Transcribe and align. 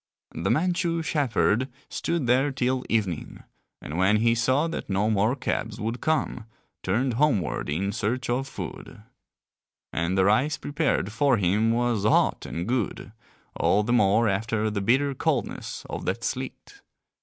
The 0.33 0.49
Manchu 0.49 1.03
shepherd 1.03 1.69
stood 1.87 2.25
there 2.25 2.51
till 2.51 2.83
evening, 2.89 3.43
and 3.79 3.99
when 3.99 4.17
he 4.17 4.33
saw 4.33 4.67
that 4.67 4.89
no 4.89 5.11
more 5.11 5.35
cabs 5.35 5.79
would 5.79 6.01
come, 6.01 6.45
turned 6.81 7.13
homeward 7.21 7.69
in 7.69 7.91
search 7.91 8.27
of 8.27 8.47
food. 8.47 9.03
And 9.93 10.17
the 10.17 10.25
rice 10.25 10.57
prepared 10.57 11.11
for 11.11 11.37
him 11.37 11.69
was 11.71 12.01
hot 12.03 12.47
and 12.47 12.67
good, 12.67 13.11
all 13.55 13.83
the 13.83 13.93
more 13.93 14.27
after 14.27 14.71
the 14.71 14.81
bitter 14.81 15.13
coldness 15.13 15.85
of 15.87 16.05
that 16.05 16.23
sleet. 16.23 16.81